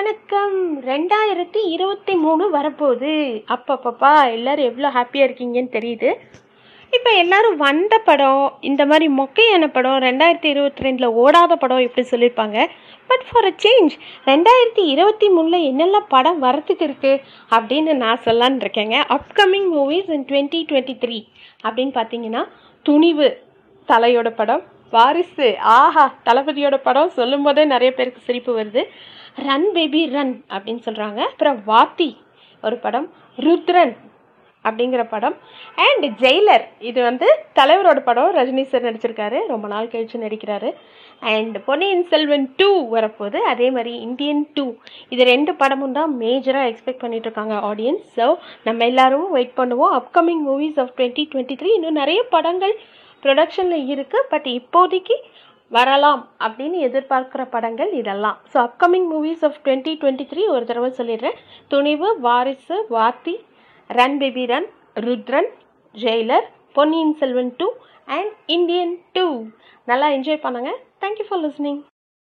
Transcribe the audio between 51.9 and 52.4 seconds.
நிறைய